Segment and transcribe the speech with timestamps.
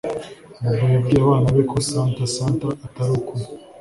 [0.63, 3.45] Bobo yabwiye abana be ko Santa Santa atari ukuri